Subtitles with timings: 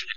[0.00, 0.08] shit.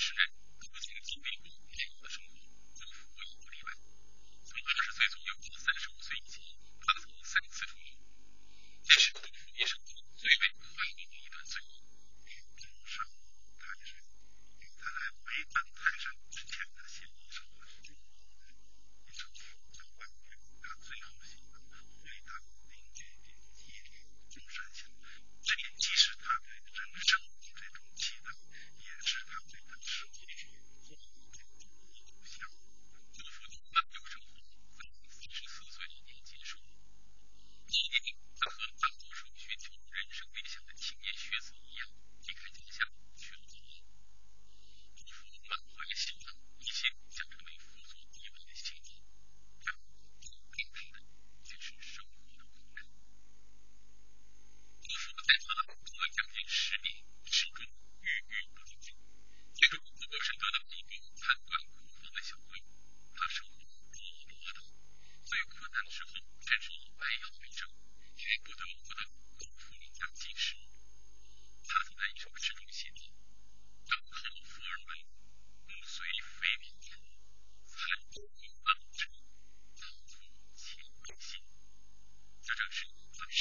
[0.00, 0.14] Church.
[0.16, 0.39] And-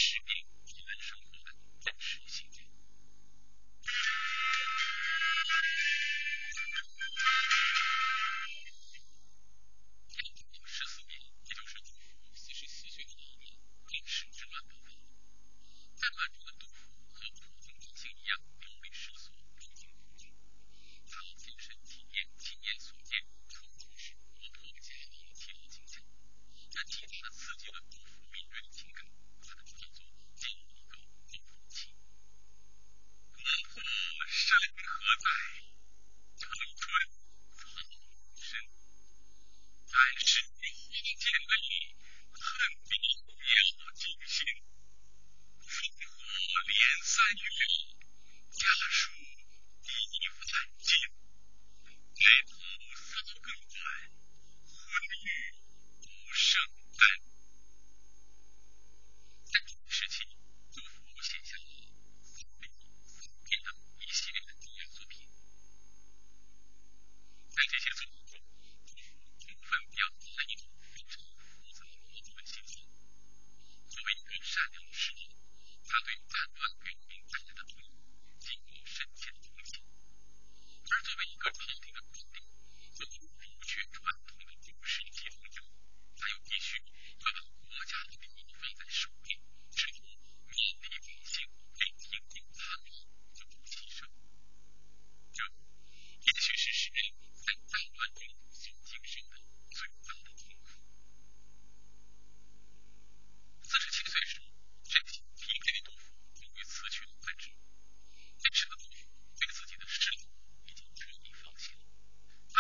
[0.09, 0.38] should be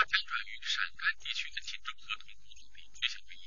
[0.09, 3.38] 将转与陕甘地区的秦众和同步努力，分享。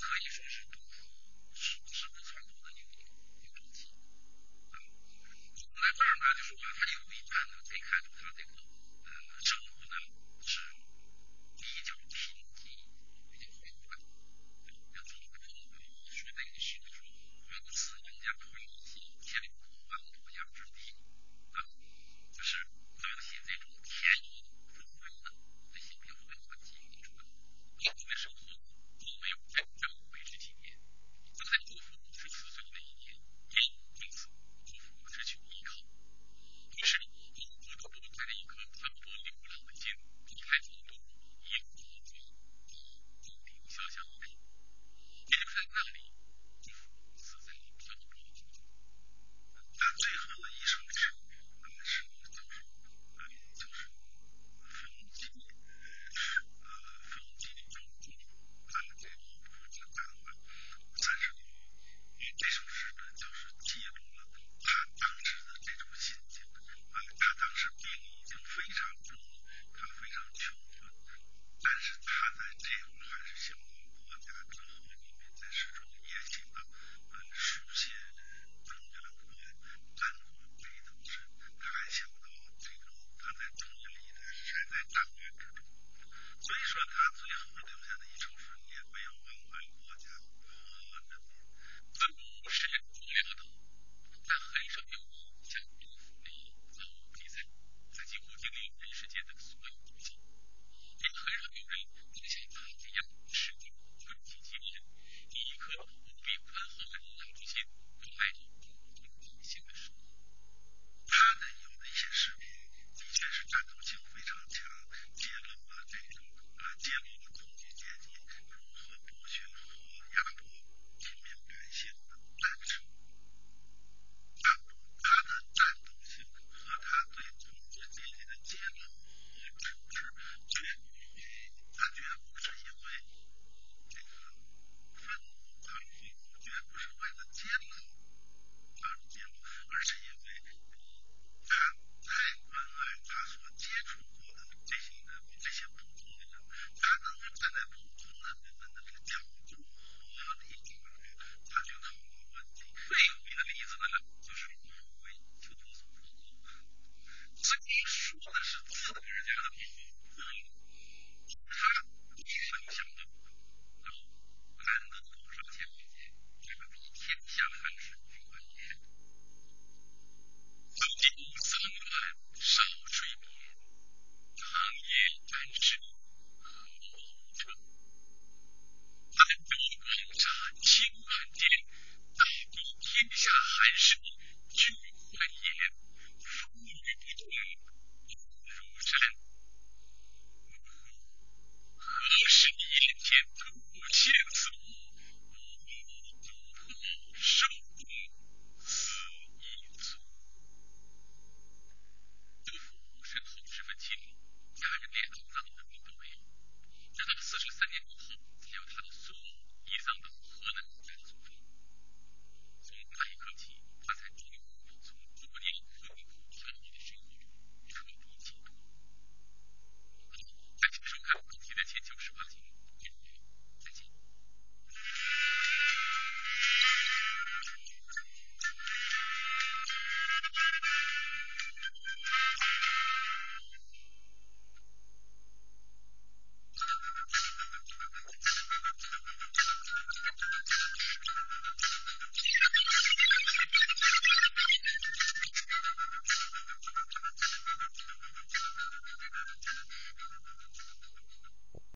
[0.00, 0.62] 可以说是
[1.52, 2.98] 是不是不算多的一个
[3.42, 3.90] 一个词
[4.72, 4.86] 那么
[5.54, 8.52] 在这儿呢就是我它有一段呢可以看出他这个
[9.04, 9.10] 呃
[9.42, 9.94] 生活呢
[10.40, 10.60] 是